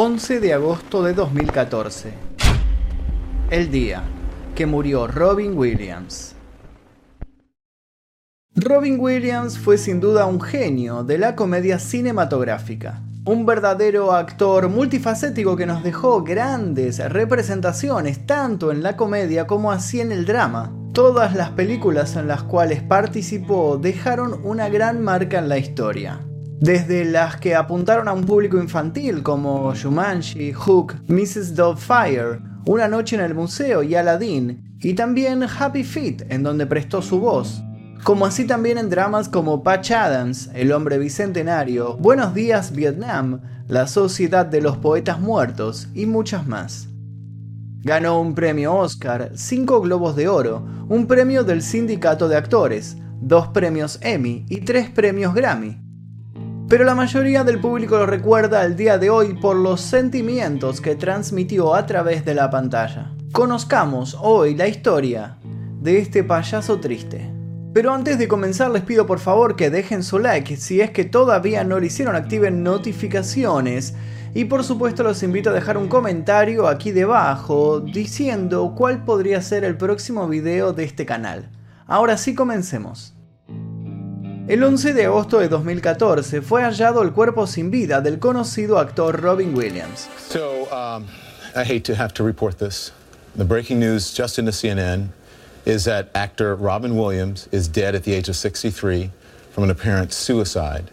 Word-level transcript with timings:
11 0.00 0.38
de 0.38 0.54
agosto 0.54 1.02
de 1.02 1.12
2014. 1.12 2.12
El 3.50 3.68
día 3.68 4.04
que 4.54 4.64
murió 4.64 5.08
Robin 5.08 5.58
Williams. 5.58 6.36
Robin 8.54 9.00
Williams 9.00 9.58
fue 9.58 9.76
sin 9.76 9.98
duda 9.98 10.26
un 10.26 10.40
genio 10.40 11.02
de 11.02 11.18
la 11.18 11.34
comedia 11.34 11.80
cinematográfica. 11.80 13.02
Un 13.24 13.44
verdadero 13.44 14.12
actor 14.12 14.68
multifacético 14.68 15.56
que 15.56 15.66
nos 15.66 15.82
dejó 15.82 16.22
grandes 16.22 17.00
representaciones 17.10 18.24
tanto 18.24 18.70
en 18.70 18.84
la 18.84 18.96
comedia 18.96 19.48
como 19.48 19.72
así 19.72 20.00
en 20.00 20.12
el 20.12 20.26
drama. 20.26 20.72
Todas 20.92 21.34
las 21.34 21.50
películas 21.50 22.14
en 22.14 22.28
las 22.28 22.44
cuales 22.44 22.84
participó 22.84 23.78
dejaron 23.78 24.38
una 24.44 24.68
gran 24.68 25.02
marca 25.02 25.40
en 25.40 25.48
la 25.48 25.58
historia. 25.58 26.27
Desde 26.60 27.04
las 27.04 27.36
que 27.36 27.54
apuntaron 27.54 28.08
a 28.08 28.12
un 28.12 28.24
público 28.24 28.58
infantil 28.58 29.22
como 29.22 29.72
Shumanji, 29.72 30.52
Hook, 30.52 30.96
Mrs. 31.06 31.54
Doubtfire, 31.54 32.40
Una 32.66 32.88
noche 32.88 33.14
en 33.14 33.22
el 33.22 33.32
museo 33.32 33.84
y 33.84 33.94
Aladdin, 33.94 34.76
y 34.80 34.94
también 34.94 35.44
Happy 35.44 35.84
Feet, 35.84 36.24
en 36.28 36.42
donde 36.42 36.66
prestó 36.66 37.00
su 37.00 37.20
voz. 37.20 37.62
Como 38.02 38.26
así 38.26 38.44
también 38.44 38.76
en 38.76 38.90
dramas 38.90 39.28
como 39.28 39.62
Patch 39.62 39.92
Adams, 39.92 40.50
El 40.52 40.72
hombre 40.72 40.98
bicentenario, 40.98 41.96
Buenos 41.96 42.34
días 42.34 42.72
Vietnam, 42.72 43.40
La 43.68 43.86
sociedad 43.86 44.44
de 44.44 44.60
los 44.60 44.78
poetas 44.78 45.20
muertos 45.20 45.86
y 45.94 46.06
muchas 46.06 46.48
más. 46.48 46.88
Ganó 47.84 48.20
un 48.20 48.34
premio 48.34 48.74
Oscar, 48.74 49.30
cinco 49.36 49.80
Globos 49.80 50.16
de 50.16 50.26
Oro, 50.26 50.66
un 50.88 51.06
premio 51.06 51.44
del 51.44 51.62
Sindicato 51.62 52.28
de 52.28 52.36
Actores, 52.36 52.96
dos 53.20 53.46
premios 53.46 54.00
Emmy 54.02 54.44
y 54.48 54.62
tres 54.62 54.90
premios 54.90 55.32
Grammy 55.34 55.87
pero 56.68 56.84
la 56.84 56.94
mayoría 56.94 57.44
del 57.44 57.60
público 57.60 57.96
lo 57.96 58.04
recuerda 58.04 58.60
al 58.60 58.76
día 58.76 58.98
de 58.98 59.08
hoy 59.08 59.32
por 59.32 59.56
los 59.56 59.80
sentimientos 59.80 60.82
que 60.82 60.96
transmitió 60.96 61.74
a 61.74 61.86
través 61.86 62.26
de 62.26 62.34
la 62.34 62.50
pantalla. 62.50 63.10
Conozcamos 63.32 64.14
hoy 64.20 64.54
la 64.54 64.68
historia 64.68 65.38
de 65.80 65.98
este 65.98 66.24
payaso 66.24 66.78
triste. 66.78 67.32
Pero 67.72 67.94
antes 67.94 68.18
de 68.18 68.28
comenzar 68.28 68.70
les 68.70 68.82
pido 68.82 69.06
por 69.06 69.18
favor 69.18 69.56
que 69.56 69.70
dejen 69.70 70.02
su 70.02 70.18
like, 70.18 70.58
si 70.58 70.82
es 70.82 70.90
que 70.90 71.06
todavía 71.06 71.64
no 71.64 71.80
lo 71.80 71.86
hicieron 71.86 72.16
activen 72.16 72.62
notificaciones 72.62 73.94
y 74.34 74.44
por 74.44 74.62
supuesto 74.62 75.02
los 75.02 75.22
invito 75.22 75.48
a 75.48 75.54
dejar 75.54 75.78
un 75.78 75.88
comentario 75.88 76.68
aquí 76.68 76.90
debajo 76.92 77.80
diciendo 77.80 78.74
cuál 78.76 79.04
podría 79.04 79.40
ser 79.40 79.64
el 79.64 79.78
próximo 79.78 80.28
video 80.28 80.74
de 80.74 80.84
este 80.84 81.06
canal. 81.06 81.48
Ahora 81.86 82.18
sí 82.18 82.34
comencemos. 82.34 83.17
El 84.48 84.64
11 84.64 84.94
de 84.94 85.04
agosto 85.04 85.40
de 85.40 85.48
2014 85.48 86.40
fue 86.40 86.62
hallado 86.62 87.02
el 87.02 87.12
cuerpo 87.12 87.46
sin 87.46 87.70
vida 87.70 88.00
del 88.00 88.18
conocido 88.18 88.78
actor 88.78 89.20
Robin 89.20 89.54
Williams. 89.54 90.08
So, 90.16 90.62
um, 90.72 91.06
I 91.54 91.64
hate 91.64 91.84
to 91.84 91.94
have 91.94 92.14
to 92.14 92.24
report 92.24 92.56
this. 92.58 92.92
The 93.36 93.44
breaking 93.44 93.78
news 93.78 94.10
just 94.10 94.38
into 94.38 94.50
CNN 94.50 95.08
is 95.66 95.84
that 95.84 96.08
actor 96.14 96.56
Robin 96.56 96.96
Williams 96.96 97.46
is 97.52 97.68
dead 97.68 97.94
at 97.94 98.04
the 98.04 98.14
age 98.14 98.30
of 98.30 98.36
63 98.36 99.10
from 99.50 99.64
an 99.64 99.70
apparent 99.70 100.14
suicide. 100.14 100.90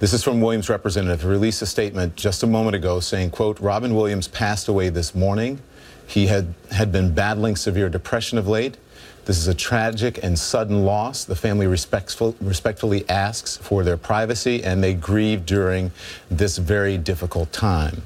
This 0.00 0.12
is 0.12 0.22
from 0.22 0.42
Williams' 0.42 0.68
representative 0.68 1.22
who 1.22 1.30
released 1.30 1.62
a 1.62 1.66
statement 1.66 2.16
just 2.16 2.42
a 2.42 2.46
moment 2.46 2.76
ago 2.76 3.00
saying, 3.00 3.30
quote, 3.30 3.58
Robin 3.60 3.94
Williams 3.94 4.28
passed 4.28 4.68
away 4.68 4.90
this 4.90 5.14
morning. 5.14 5.58
He 6.06 6.26
had, 6.26 6.52
had 6.70 6.92
been 6.92 7.14
battling 7.14 7.56
severe 7.56 7.88
depression 7.88 8.36
of 8.36 8.46
late. 8.46 8.76
This 9.24 9.38
is 9.38 9.48
a 9.48 9.54
tragic 9.54 10.22
and 10.22 10.38
sudden 10.38 10.84
loss. 10.84 11.24
The 11.24 11.34
family 11.34 11.66
respectful, 11.66 12.34
respectfully 12.42 13.08
asks 13.08 13.56
for 13.56 13.82
their 13.82 13.96
privacy 13.96 14.62
and 14.62 14.82
they 14.82 14.92
grieve 14.92 15.46
during 15.46 15.92
this 16.30 16.58
very 16.58 16.98
difficult 16.98 17.50
time. 17.50 18.02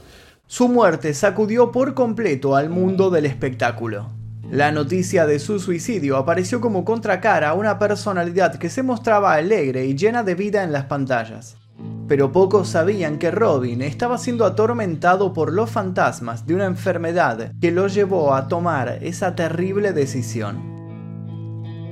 Su 0.47 0.69
muerte 0.69 1.13
sacudió 1.15 1.73
por 1.73 1.95
completo 1.95 2.55
al 2.55 2.71
mundo 2.71 3.11
del 3.11 3.27
espectáculo. 3.27 4.07
La 4.49 4.71
noticia 4.71 5.27
de 5.27 5.41
su 5.41 5.59
suicidio 5.59 6.17
apareció 6.17 6.61
como 6.61 6.85
contracara 6.85 7.51
a 7.51 7.55
una 7.55 7.81
personalidad 7.81 8.55
que 8.55 8.71
se 8.71 8.85
mostraba 8.85 9.35
alegre 9.35 9.87
y 9.87 9.97
llena 9.97 10.23
de 10.23 10.37
vida 10.37 10.63
en 10.63 10.73
las 10.73 10.85
pantallas. 10.85 11.57
Pero 12.07 12.31
pocos 12.31 12.69
sabían 12.69 13.19
que 13.19 13.33
Robin 13.33 13.83
estaba 13.83 14.19
siendo 14.19 14.47
atormentado 14.47 15.33
por 15.33 15.53
los 15.53 15.69
fantasmas 15.69 16.47
de 16.47 16.55
una 16.55 16.65
enfermedad 16.67 17.53
que 17.61 17.73
lo 17.73 17.89
llevó 17.89 18.35
a 18.35 18.47
tomar 18.47 19.01
esa 19.03 19.35
terrible 19.35 19.93
decisión. 19.93 20.78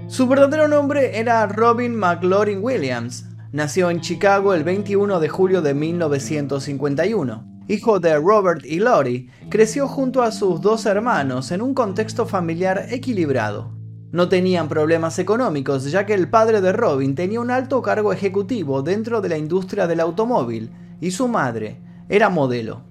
Su 0.09 0.28
verdadero 0.28 0.69
nombre 0.69 1.19
era 1.19 1.44
Robin 1.49 1.97
McLaurin 1.97 2.62
Williams. 2.62 3.25
Nació 3.50 3.91
en 3.91 4.00
Chicago 4.00 4.55
el 4.55 4.62
21 4.62 5.19
de 5.19 5.28
julio 5.28 5.62
de 5.62 5.75
1951. 5.75 7.65
Hijo 7.67 7.99
de 7.99 8.16
Robert 8.16 8.65
y 8.65 8.78
Lori, 8.78 9.28
creció 9.50 9.89
junto 9.89 10.22
a 10.22 10.31
sus 10.31 10.61
dos 10.61 10.87
hermanos 10.87 11.50
en 11.50 11.61
un 11.61 11.75
contexto 11.75 12.25
familiar 12.25 12.87
equilibrado. 12.91 13.72
No 14.12 14.28
tenían 14.28 14.69
problemas 14.69 15.19
económicos 15.19 15.91
ya 15.91 16.06
que 16.06 16.15
el 16.15 16.31
padre 16.31 16.61
de 16.61 16.72
Robin 16.72 17.16
tenía 17.16 17.41
un 17.41 17.50
alto 17.50 17.83
cargo 17.83 18.12
ejecutivo 18.12 18.83
dentro 18.83 19.21
de 19.21 19.28
la 19.28 19.39
industria 19.39 19.89
del 19.89 19.99
automóvil 19.99 20.71
y 21.00 21.11
su 21.11 21.27
madre 21.27 21.81
era 22.09 22.28
modelo. 22.28 22.84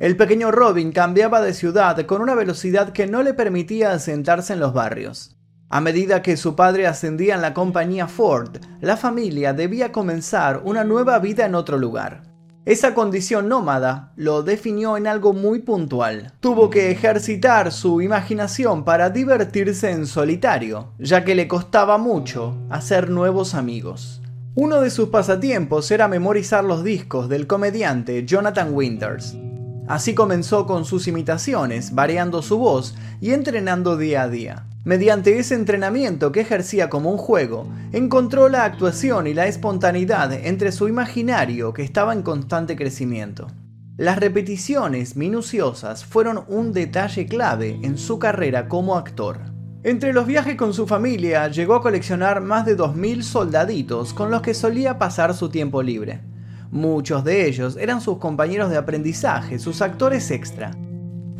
El 0.00 0.16
pequeño 0.16 0.50
Robin 0.50 0.90
cambiaba 0.90 1.40
de 1.40 1.54
ciudad 1.54 2.04
con 2.06 2.22
una 2.22 2.34
velocidad 2.34 2.90
que 2.90 3.06
no 3.06 3.22
le 3.22 3.34
permitía 3.34 3.92
asentarse 3.92 4.54
en 4.54 4.60
los 4.60 4.72
barrios. 4.72 5.36
A 5.72 5.80
medida 5.80 6.20
que 6.20 6.36
su 6.36 6.56
padre 6.56 6.88
ascendía 6.88 7.36
en 7.36 7.42
la 7.42 7.54
compañía 7.54 8.08
Ford, 8.08 8.56
la 8.80 8.96
familia 8.96 9.52
debía 9.52 9.92
comenzar 9.92 10.62
una 10.64 10.82
nueva 10.82 11.20
vida 11.20 11.46
en 11.46 11.54
otro 11.54 11.78
lugar. 11.78 12.22
Esa 12.64 12.92
condición 12.92 13.48
nómada 13.48 14.12
lo 14.16 14.42
definió 14.42 14.96
en 14.96 15.06
algo 15.06 15.32
muy 15.32 15.60
puntual. 15.60 16.32
Tuvo 16.40 16.70
que 16.70 16.90
ejercitar 16.90 17.70
su 17.70 18.02
imaginación 18.02 18.84
para 18.84 19.10
divertirse 19.10 19.92
en 19.92 20.08
solitario, 20.08 20.92
ya 20.98 21.24
que 21.24 21.36
le 21.36 21.46
costaba 21.46 21.98
mucho 21.98 22.56
hacer 22.68 23.08
nuevos 23.08 23.54
amigos. 23.54 24.20
Uno 24.56 24.80
de 24.80 24.90
sus 24.90 25.10
pasatiempos 25.10 25.88
era 25.92 26.08
memorizar 26.08 26.64
los 26.64 26.82
discos 26.82 27.28
del 27.28 27.46
comediante 27.46 28.26
Jonathan 28.26 28.74
Winters. 28.74 29.36
Así 29.86 30.16
comenzó 30.16 30.66
con 30.66 30.84
sus 30.84 31.06
imitaciones, 31.06 31.94
variando 31.94 32.42
su 32.42 32.58
voz 32.58 32.96
y 33.20 33.30
entrenando 33.30 33.96
día 33.96 34.22
a 34.22 34.28
día. 34.28 34.66
Mediante 34.82 35.38
ese 35.38 35.56
entrenamiento 35.56 36.32
que 36.32 36.40
ejercía 36.40 36.88
como 36.88 37.10
un 37.10 37.18
juego, 37.18 37.68
encontró 37.92 38.48
la 38.48 38.64
actuación 38.64 39.26
y 39.26 39.34
la 39.34 39.46
espontaneidad 39.46 40.32
entre 40.32 40.72
su 40.72 40.88
imaginario 40.88 41.74
que 41.74 41.82
estaba 41.82 42.14
en 42.14 42.22
constante 42.22 42.76
crecimiento. 42.76 43.48
Las 43.98 44.18
repeticiones 44.18 45.16
minuciosas 45.16 46.06
fueron 46.06 46.44
un 46.48 46.72
detalle 46.72 47.26
clave 47.26 47.78
en 47.82 47.98
su 47.98 48.18
carrera 48.18 48.68
como 48.68 48.96
actor. 48.96 49.40
Entre 49.82 50.14
los 50.14 50.26
viajes 50.26 50.56
con 50.56 50.72
su 50.72 50.86
familia 50.86 51.48
llegó 51.48 51.74
a 51.74 51.82
coleccionar 51.82 52.40
más 52.40 52.64
de 52.64 52.74
2.000 52.74 53.20
soldaditos 53.20 54.14
con 54.14 54.30
los 54.30 54.40
que 54.40 54.54
solía 54.54 54.98
pasar 54.98 55.34
su 55.34 55.50
tiempo 55.50 55.82
libre. 55.82 56.22
Muchos 56.70 57.22
de 57.22 57.46
ellos 57.46 57.76
eran 57.76 58.00
sus 58.00 58.16
compañeros 58.16 58.70
de 58.70 58.78
aprendizaje, 58.78 59.58
sus 59.58 59.82
actores 59.82 60.30
extra, 60.30 60.70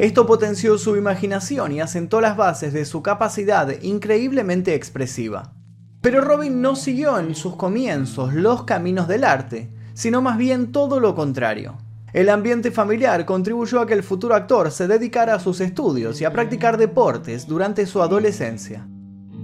esto 0.00 0.24
potenció 0.24 0.78
su 0.78 0.96
imaginación 0.96 1.72
y 1.72 1.82
asentó 1.82 2.22
las 2.22 2.34
bases 2.34 2.72
de 2.72 2.86
su 2.86 3.02
capacidad 3.02 3.70
increíblemente 3.82 4.74
expresiva. 4.74 5.52
Pero 6.00 6.22
Robin 6.22 6.62
no 6.62 6.74
siguió 6.74 7.18
en 7.18 7.34
sus 7.34 7.56
comienzos 7.56 8.32
los 8.32 8.64
caminos 8.64 9.08
del 9.08 9.24
arte, 9.24 9.68
sino 9.92 10.22
más 10.22 10.38
bien 10.38 10.72
todo 10.72 11.00
lo 11.00 11.14
contrario. 11.14 11.76
El 12.14 12.30
ambiente 12.30 12.70
familiar 12.70 13.26
contribuyó 13.26 13.82
a 13.82 13.86
que 13.86 13.92
el 13.92 14.02
futuro 14.02 14.34
actor 14.34 14.70
se 14.70 14.88
dedicara 14.88 15.34
a 15.34 15.38
sus 15.38 15.60
estudios 15.60 16.18
y 16.22 16.24
a 16.24 16.32
practicar 16.32 16.78
deportes 16.78 17.46
durante 17.46 17.84
su 17.84 18.00
adolescencia. 18.00 18.88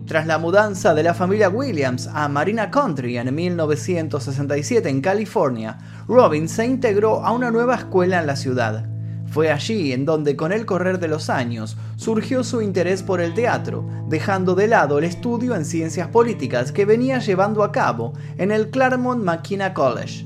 Tras 0.06 0.26
la 0.26 0.38
mudanza 0.38 0.94
de 0.94 1.02
la 1.02 1.12
familia 1.12 1.50
Williams 1.50 2.09
a 2.11 2.29
Marina 2.31 2.70
Country 2.70 3.19
en 3.19 3.35
1967 3.35 4.88
en 4.88 5.02
California, 5.02 5.76
Robin 6.09 6.49
se 6.49 6.64
integró 6.64 7.26
a 7.26 7.32
una 7.32 7.50
nueva 7.50 7.75
escuela 7.75 8.20
en 8.20 8.26
la 8.26 8.37
ciudad, 8.37 8.95
fue 9.28 9.50
allí 9.50 9.93
en 9.93 10.05
donde 10.05 10.37
con 10.37 10.52
el 10.52 10.67
correr 10.67 10.99
de 10.99 11.08
los 11.08 11.31
años 11.31 11.76
surgió 11.96 12.44
su 12.44 12.62
interés 12.62 13.02
por 13.02 13.20
el 13.20 13.34
teatro, 13.34 13.87
dejando 14.08 14.55
de 14.55 14.69
lado 14.69 14.99
el 14.99 15.05
estudio 15.05 15.55
en 15.55 15.64
ciencias 15.64 16.08
políticas 16.08 16.73
que 16.73 16.84
venía 16.84 17.19
llevando 17.19 17.62
a 17.62 17.73
cabo 17.73 18.12
en 18.38 18.50
el 18.50 18.70
Claremont 18.70 19.23
McKenna 19.23 19.75
College. 19.75 20.25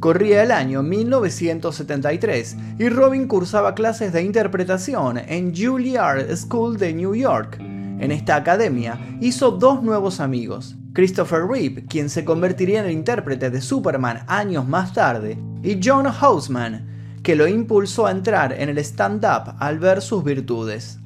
Corría 0.00 0.42
el 0.42 0.50
año 0.50 0.82
1973 0.82 2.56
y 2.78 2.88
Robin 2.90 3.26
cursaba 3.26 3.74
clases 3.74 4.12
de 4.12 4.22
interpretación 4.22 5.16
en 5.16 5.54
Juilliard 5.56 6.36
School 6.36 6.76
de 6.76 6.92
New 6.92 7.14
York. 7.14 7.56
En 7.60 8.12
esta 8.12 8.36
academia 8.36 8.98
hizo 9.20 9.52
dos 9.52 9.82
nuevos 9.82 10.20
amigos, 10.20 10.76
Christopher 10.92 11.46
Reeve, 11.46 11.86
quien 11.86 12.10
se 12.10 12.24
convertiría 12.24 12.80
en 12.80 12.86
el 12.86 12.92
intérprete 12.92 13.50
de 13.50 13.60
Superman 13.60 14.24
años 14.26 14.68
más 14.68 14.92
tarde, 14.92 15.38
y 15.62 15.80
John 15.82 16.04
Houseman, 16.04 16.93
que 17.24 17.34
lo 17.34 17.48
impulsó 17.48 18.06
a 18.06 18.10
entrar 18.10 18.52
en 18.52 18.68
el 18.68 18.78
stand-up 18.78 19.56
al 19.58 19.78
ver 19.78 20.02
sus 20.02 20.22
virtudes. 20.22 21.00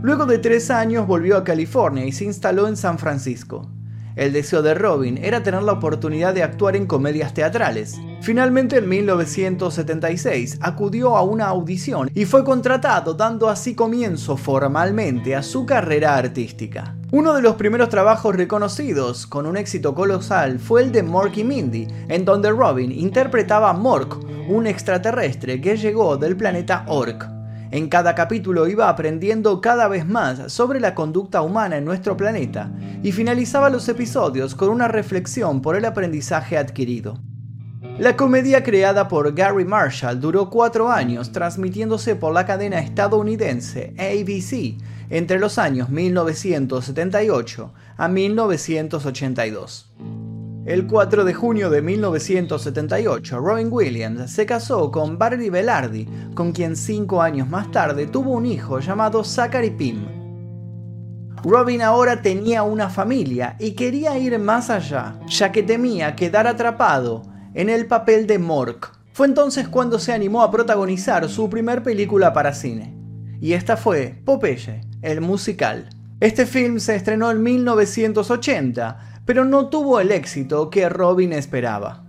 Luego 0.00 0.26
de 0.26 0.38
tres 0.38 0.70
años 0.70 1.08
volvió 1.08 1.36
a 1.36 1.42
California 1.44 2.06
y 2.06 2.12
se 2.12 2.24
instaló 2.24 2.68
en 2.68 2.76
San 2.76 2.98
Francisco. 2.98 3.68
El 4.14 4.32
deseo 4.32 4.62
de 4.62 4.74
Robin 4.74 5.18
era 5.18 5.42
tener 5.42 5.62
la 5.62 5.72
oportunidad 5.72 6.34
de 6.34 6.44
actuar 6.44 6.76
en 6.76 6.86
comedias 6.86 7.34
teatrales. 7.34 8.00
Finalmente 8.20 8.78
en 8.78 8.88
1976 8.88 10.58
acudió 10.60 11.16
a 11.16 11.22
una 11.22 11.46
audición 11.46 12.10
y 12.14 12.24
fue 12.24 12.44
contratado 12.44 13.14
dando 13.14 13.48
así 13.48 13.74
comienzo 13.74 14.36
formalmente 14.36 15.34
a 15.34 15.42
su 15.42 15.66
carrera 15.66 16.16
artística. 16.16 16.97
Uno 17.10 17.32
de 17.32 17.40
los 17.40 17.54
primeros 17.56 17.88
trabajos 17.88 18.36
reconocidos 18.36 19.26
con 19.26 19.46
un 19.46 19.56
éxito 19.56 19.94
colosal 19.94 20.58
fue 20.58 20.82
el 20.82 20.92
de 20.92 21.02
Mork 21.02 21.38
y 21.38 21.44
Mindy, 21.44 21.88
en 22.06 22.26
donde 22.26 22.50
Robin 22.50 22.92
interpretaba 22.92 23.70
a 23.70 23.72
Mork, 23.72 24.18
un 24.46 24.66
extraterrestre 24.66 25.58
que 25.58 25.78
llegó 25.78 26.18
del 26.18 26.36
planeta 26.36 26.84
Ork. 26.86 27.26
En 27.70 27.88
cada 27.88 28.14
capítulo 28.14 28.68
iba 28.68 28.90
aprendiendo 28.90 29.62
cada 29.62 29.88
vez 29.88 30.06
más 30.06 30.52
sobre 30.52 30.80
la 30.80 30.94
conducta 30.94 31.40
humana 31.40 31.78
en 31.78 31.86
nuestro 31.86 32.14
planeta 32.14 32.70
y 33.02 33.12
finalizaba 33.12 33.70
los 33.70 33.88
episodios 33.88 34.54
con 34.54 34.68
una 34.68 34.86
reflexión 34.86 35.62
por 35.62 35.76
el 35.76 35.86
aprendizaje 35.86 36.58
adquirido. 36.58 37.18
La 37.80 38.16
comedia 38.16 38.64
creada 38.64 39.06
por 39.06 39.32
Gary 39.34 39.64
Marshall 39.64 40.20
duró 40.20 40.50
cuatro 40.50 40.90
años 40.90 41.30
transmitiéndose 41.30 42.16
por 42.16 42.34
la 42.34 42.44
cadena 42.44 42.80
estadounidense 42.80 43.94
ABC 43.96 44.82
entre 45.10 45.38
los 45.38 45.58
años 45.58 45.88
1978 45.88 47.72
a 47.96 48.08
1982. 48.08 49.92
El 50.66 50.88
4 50.88 51.24
de 51.24 51.34
junio 51.34 51.70
de 51.70 51.80
1978, 51.80 53.38
Robin 53.38 53.68
Williams 53.70 54.32
se 54.32 54.44
casó 54.44 54.90
con 54.90 55.16
Barry 55.16 55.48
Velardi, 55.48 56.08
con 56.34 56.50
quien 56.50 56.74
cinco 56.74 57.22
años 57.22 57.48
más 57.48 57.70
tarde 57.70 58.08
tuvo 58.08 58.32
un 58.32 58.44
hijo 58.44 58.80
llamado 58.80 59.22
Zachary 59.22 59.70
Pym. 59.70 60.04
Robin 61.44 61.82
ahora 61.82 62.22
tenía 62.22 62.64
una 62.64 62.90
familia 62.90 63.54
y 63.60 63.72
quería 63.72 64.18
ir 64.18 64.36
más 64.40 64.68
allá, 64.68 65.20
ya 65.28 65.52
que 65.52 65.62
temía 65.62 66.16
quedar 66.16 66.48
atrapado 66.48 67.37
en 67.58 67.68
el 67.68 67.86
papel 67.86 68.26
de 68.26 68.38
Mork. 68.38 68.92
Fue 69.12 69.26
entonces 69.26 69.68
cuando 69.68 69.98
se 69.98 70.12
animó 70.12 70.42
a 70.42 70.50
protagonizar 70.50 71.28
su 71.28 71.50
primer 71.50 71.82
película 71.82 72.32
para 72.32 72.54
cine. 72.54 72.94
Y 73.40 73.52
esta 73.52 73.76
fue 73.76 74.22
Popeye, 74.24 74.80
el 75.02 75.20
musical. 75.20 75.88
Este 76.20 76.46
film 76.46 76.78
se 76.78 76.94
estrenó 76.94 77.30
en 77.30 77.42
1980 77.42 79.08
pero 79.28 79.44
no 79.44 79.68
tuvo 79.68 80.00
el 80.00 80.10
éxito 80.10 80.70
que 80.70 80.88
Robin 80.88 81.34
esperaba. 81.34 82.02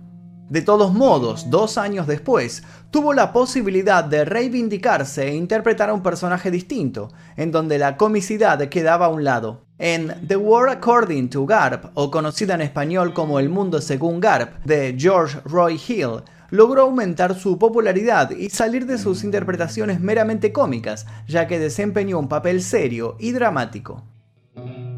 De 0.50 0.62
todos 0.62 0.92
modos, 0.92 1.48
dos 1.48 1.78
años 1.78 2.08
después, 2.08 2.64
tuvo 2.90 3.12
la 3.12 3.32
posibilidad 3.32 4.02
de 4.02 4.24
reivindicarse 4.24 5.28
e 5.28 5.36
interpretar 5.36 5.90
a 5.90 5.94
un 5.94 6.02
personaje 6.02 6.50
distinto, 6.50 7.12
en 7.36 7.52
donde 7.52 7.78
la 7.78 7.96
comicidad 7.96 8.58
quedaba 8.68 9.06
a 9.06 9.10
un 9.10 9.22
lado. 9.22 9.60
En 9.78 10.12
The 10.26 10.36
World 10.36 10.72
According 10.72 11.30
to 11.30 11.46
Garp, 11.46 11.92
o 11.94 12.10
conocida 12.10 12.54
en 12.54 12.62
español 12.62 13.14
como 13.14 13.38
El 13.38 13.48
Mundo 13.48 13.80
según 13.80 14.18
Garp, 14.18 14.64
de 14.64 14.96
George 14.98 15.38
Roy 15.44 15.80
Hill, 15.86 16.24
logró 16.50 16.82
aumentar 16.82 17.36
su 17.36 17.56
popularidad 17.56 18.32
y 18.32 18.50
salir 18.50 18.86
de 18.86 18.98
sus 18.98 19.22
interpretaciones 19.22 20.00
meramente 20.00 20.52
cómicas, 20.52 21.06
ya 21.28 21.46
que 21.46 21.60
desempeñó 21.60 22.18
un 22.18 22.28
papel 22.28 22.60
serio 22.60 23.16
y 23.20 23.30
dramático. 23.30 24.02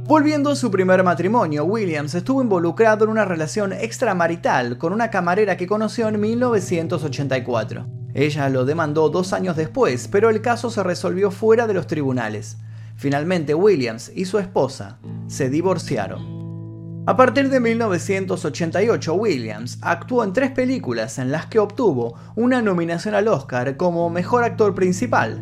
Volviendo 0.04 0.50
a 0.50 0.56
su 0.56 0.68
primer 0.68 1.04
matrimonio, 1.04 1.64
Williams 1.64 2.16
estuvo 2.16 2.42
involucrado 2.42 3.04
en 3.04 3.10
una 3.12 3.24
relación 3.24 3.72
extramarital 3.72 4.76
con 4.76 4.92
una 4.92 5.10
camarera 5.10 5.56
que 5.56 5.68
conoció 5.68 6.08
en 6.08 6.20
1984. 6.20 7.86
Ella 8.12 8.48
lo 8.48 8.64
demandó 8.64 9.10
dos 9.10 9.32
años 9.32 9.56
después, 9.56 10.08
pero 10.08 10.28
el 10.28 10.42
caso 10.42 10.70
se 10.70 10.82
resolvió 10.82 11.30
fuera 11.30 11.68
de 11.68 11.74
los 11.74 11.86
tribunales. 11.86 12.58
Finalmente, 12.96 13.54
Williams 13.54 14.10
y 14.12 14.24
su 14.24 14.40
esposa 14.40 14.98
se 15.28 15.48
divorciaron. 15.48 17.04
A 17.06 17.16
partir 17.16 17.48
de 17.48 17.60
1988, 17.60 19.14
Williams 19.14 19.78
actuó 19.82 20.24
en 20.24 20.32
tres 20.32 20.50
películas 20.50 21.18
en 21.18 21.30
las 21.30 21.46
que 21.46 21.60
obtuvo 21.60 22.16
una 22.34 22.60
nominación 22.60 23.14
al 23.14 23.28
Oscar 23.28 23.76
como 23.76 24.10
Mejor 24.10 24.42
Actor 24.42 24.74
Principal, 24.74 25.40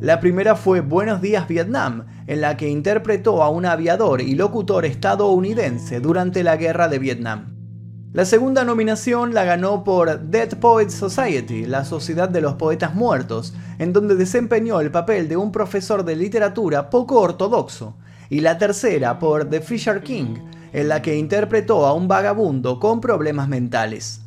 la 0.00 0.20
primera 0.20 0.56
fue 0.56 0.80
Buenos 0.80 1.22
Días 1.22 1.48
Vietnam, 1.48 2.04
en 2.26 2.42
la 2.42 2.56
que 2.56 2.68
interpretó 2.68 3.42
a 3.42 3.48
un 3.48 3.64
aviador 3.64 4.20
y 4.20 4.34
locutor 4.34 4.84
estadounidense 4.84 6.00
durante 6.00 6.42
la 6.42 6.56
guerra 6.56 6.88
de 6.88 6.98
Vietnam. 6.98 7.56
La 8.12 8.26
segunda 8.26 8.64
nominación 8.64 9.32
la 9.32 9.44
ganó 9.44 9.84
por 9.84 10.20
Dead 10.20 10.58
Poets 10.58 10.94
Society, 10.94 11.64
la 11.64 11.84
Sociedad 11.84 12.28
de 12.28 12.40
los 12.40 12.54
Poetas 12.54 12.94
Muertos, 12.94 13.54
en 13.78 13.92
donde 13.92 14.16
desempeñó 14.16 14.80
el 14.80 14.90
papel 14.90 15.28
de 15.28 15.36
un 15.36 15.50
profesor 15.50 16.04
de 16.04 16.16
literatura 16.16 16.90
poco 16.90 17.20
ortodoxo, 17.20 17.96
y 18.28 18.40
la 18.40 18.58
tercera 18.58 19.18
por 19.18 19.48
The 19.48 19.60
Fisher 19.60 20.02
King, 20.02 20.36
en 20.72 20.88
la 20.88 21.00
que 21.00 21.16
interpretó 21.16 21.86
a 21.86 21.94
un 21.94 22.06
vagabundo 22.06 22.80
con 22.80 23.00
problemas 23.00 23.48
mentales. 23.48 24.25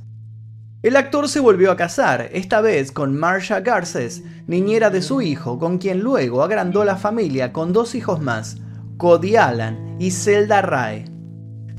El 0.82 0.96
actor 0.96 1.28
se 1.28 1.42
volvió 1.42 1.72
a 1.72 1.76
casar, 1.76 2.30
esta 2.32 2.62
vez 2.62 2.94
con 2.94 3.14
Marsha 3.14 3.60
Garces, 3.60 4.24
niñera 4.48 4.90
de 4.90 5.02
su 5.02 5.22
hijo, 5.22 5.60
con 5.60 5.78
quien 5.78 6.00
luego 6.00 6.42
agrandó 6.42 6.86
la 6.86 6.96
familia 6.96 7.52
con 7.52 7.74
dos 7.74 7.96
hijos 7.96 8.22
más, 8.22 8.56
Cody 8.96 9.36
Alan 9.36 9.98
y 10.00 10.12
Zelda 10.12 10.62
Rae. 10.62 11.04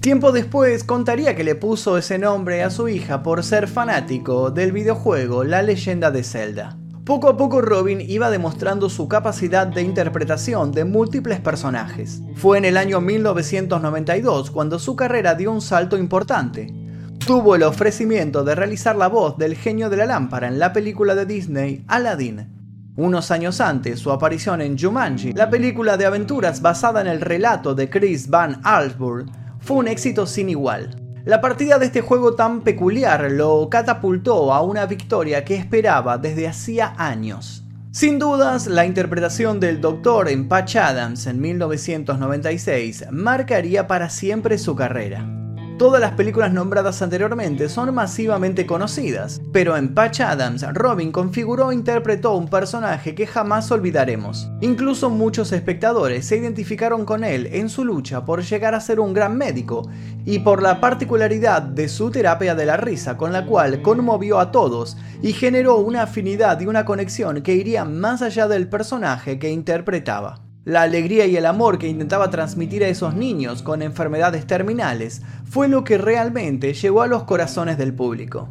Tiempo 0.02 0.32
después 0.32 0.84
contaría 0.84 1.34
que 1.34 1.44
le 1.44 1.54
puso 1.54 1.96
ese 1.96 2.18
nombre 2.18 2.62
a 2.62 2.68
su 2.68 2.90
hija 2.90 3.22
por 3.22 3.42
ser 3.42 3.68
fanático 3.68 4.50
del 4.50 4.70
videojuego 4.70 5.44
La 5.44 5.62
leyenda 5.62 6.10
de 6.10 6.22
Zelda. 6.22 6.76
Poco 7.06 7.30
a 7.30 7.38
poco 7.38 7.62
Robin 7.62 8.02
iba 8.02 8.30
demostrando 8.30 8.90
su 8.90 9.08
capacidad 9.08 9.66
de 9.66 9.80
interpretación 9.80 10.72
de 10.72 10.84
múltiples 10.84 11.40
personajes. 11.40 12.20
Fue 12.34 12.58
en 12.58 12.66
el 12.66 12.76
año 12.76 13.00
1992 13.00 14.50
cuando 14.50 14.78
su 14.78 14.94
carrera 14.94 15.34
dio 15.36 15.50
un 15.52 15.62
salto 15.62 15.96
importante, 15.96 16.79
tuvo 17.26 17.54
el 17.54 17.62
ofrecimiento 17.62 18.42
de 18.44 18.54
realizar 18.54 18.96
la 18.96 19.08
voz 19.08 19.36
del 19.38 19.54
genio 19.54 19.90
de 19.90 19.98
la 19.98 20.06
lámpara 20.06 20.48
en 20.48 20.58
la 20.58 20.72
película 20.72 21.14
de 21.14 21.26
Disney 21.26 21.84
Aladdin. 21.86 22.92
Unos 22.96 23.30
años 23.30 23.60
antes, 23.60 24.00
su 24.00 24.10
aparición 24.10 24.60
en 24.60 24.78
Jumanji, 24.78 25.32
la 25.32 25.48
película 25.48 25.96
de 25.96 26.06
aventuras 26.06 26.60
basada 26.60 27.00
en 27.00 27.06
el 27.06 27.20
relato 27.20 27.74
de 27.74 27.88
Chris 27.88 28.28
Van 28.28 28.60
Allsburg, 28.64 29.26
fue 29.60 29.76
un 29.76 29.88
éxito 29.88 30.26
sin 30.26 30.48
igual. 30.48 30.96
La 31.24 31.40
partida 31.40 31.78
de 31.78 31.86
este 31.86 32.00
juego 32.00 32.34
tan 32.34 32.62
peculiar 32.62 33.30
lo 33.30 33.68
catapultó 33.70 34.52
a 34.52 34.62
una 34.62 34.86
victoria 34.86 35.44
que 35.44 35.54
esperaba 35.54 36.18
desde 36.18 36.48
hacía 36.48 36.94
años. 36.96 37.64
Sin 37.92 38.18
dudas, 38.18 38.66
la 38.66 38.86
interpretación 38.86 39.60
del 39.60 39.80
Doctor 39.80 40.28
en 40.28 40.48
Patch 40.48 40.76
Adams 40.76 41.26
en 41.26 41.40
1996 41.40 43.06
marcaría 43.10 43.86
para 43.86 44.08
siempre 44.10 44.58
su 44.58 44.74
carrera. 44.74 45.39
Todas 45.80 45.98
las 45.98 46.12
películas 46.12 46.52
nombradas 46.52 47.00
anteriormente 47.00 47.70
son 47.70 47.94
masivamente 47.94 48.66
conocidas, 48.66 49.40
pero 49.50 49.78
en 49.78 49.94
Patch 49.94 50.20
Adams, 50.20 50.62
Robin 50.74 51.10
configuró 51.10 51.70
e 51.70 51.74
interpretó 51.74 52.34
un 52.34 52.48
personaje 52.48 53.14
que 53.14 53.26
jamás 53.26 53.70
olvidaremos. 53.70 54.50
Incluso 54.60 55.08
muchos 55.08 55.52
espectadores 55.52 56.26
se 56.26 56.36
identificaron 56.36 57.06
con 57.06 57.24
él 57.24 57.48
en 57.52 57.70
su 57.70 57.86
lucha 57.86 58.26
por 58.26 58.42
llegar 58.42 58.74
a 58.74 58.80
ser 58.80 59.00
un 59.00 59.14
gran 59.14 59.38
médico 59.38 59.88
y 60.26 60.40
por 60.40 60.62
la 60.62 60.82
particularidad 60.82 61.62
de 61.62 61.88
su 61.88 62.10
terapia 62.10 62.54
de 62.54 62.66
la 62.66 62.76
risa 62.76 63.16
con 63.16 63.32
la 63.32 63.46
cual 63.46 63.80
conmovió 63.80 64.38
a 64.38 64.52
todos 64.52 64.98
y 65.22 65.32
generó 65.32 65.78
una 65.78 66.02
afinidad 66.02 66.60
y 66.60 66.66
una 66.66 66.84
conexión 66.84 67.40
que 67.40 67.54
iría 67.54 67.86
más 67.86 68.20
allá 68.20 68.48
del 68.48 68.68
personaje 68.68 69.38
que 69.38 69.48
interpretaba. 69.48 70.49
La 70.64 70.82
alegría 70.82 71.24
y 71.24 71.36
el 71.36 71.46
amor 71.46 71.78
que 71.78 71.88
intentaba 71.88 72.28
transmitir 72.28 72.84
a 72.84 72.88
esos 72.88 73.14
niños 73.14 73.62
con 73.62 73.80
enfermedades 73.80 74.46
terminales 74.46 75.22
fue 75.44 75.68
lo 75.68 75.84
que 75.84 75.96
realmente 75.96 76.74
llegó 76.74 77.00
a 77.00 77.06
los 77.06 77.22
corazones 77.22 77.78
del 77.78 77.94
público. 77.94 78.50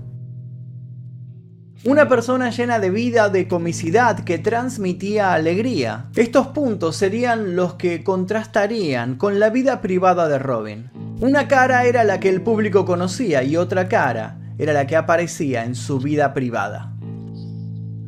Una 1.86 2.10
persona 2.10 2.50
llena 2.50 2.80
de 2.80 2.90
vida, 2.90 3.30
de 3.30 3.48
comicidad, 3.48 4.20
que 4.26 4.40
transmitía 4.40 5.34
alegría. 5.34 6.08
Estos 6.16 6.48
puntos 6.48 6.98
serían 6.98 7.56
los 7.56 7.76
que 7.76 8.04
contrastarían 8.04 9.16
con 9.16 9.40
la 9.40 9.50
vida 9.50 9.80
privada 9.80 10.28
de 10.28 10.40
Robin. 10.40 10.90
Una 11.22 11.48
cara 11.48 11.86
era 11.86 12.04
la 12.04 12.20
que 12.20 12.30
el 12.30 12.42
público 12.42 12.86
conocía 12.86 13.44
y 13.44 13.56
otra 13.56 13.88
cara 13.88 14.40
era 14.58 14.74
la 14.74 14.88
que 14.88 14.98
aparecía 14.98 15.64
en 15.64 15.76
su 15.76 16.00
vida 16.00 16.34
privada. 16.34 16.99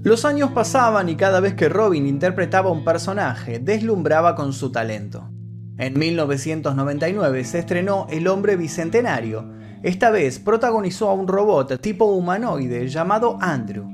Los 0.04 0.26
años 0.26 0.50
pasaban 0.52 1.10
y 1.10 1.16
cada 1.16 1.40
vez 1.42 1.54
que 1.54 1.70
Robin 1.70 2.08
interpretaba 2.08 2.72
un 2.72 2.84
personaje, 2.84 3.60
deslumbraba 3.60 4.34
con 4.34 4.52
su 4.52 4.72
talento. 4.72 5.30
En 5.78 6.00
1999 6.00 7.44
se 7.44 7.60
estrenó 7.60 8.08
El 8.10 8.28
hombre 8.28 8.56
bicentenario. 8.56 9.52
Esta 9.84 10.10
vez 10.10 10.40
protagonizó 10.40 11.10
a 11.10 11.14
un 11.14 11.28
robot 11.28 11.80
tipo 11.80 12.06
humanoide 12.06 12.88
llamado 12.88 13.38
Andrew. 13.42 13.86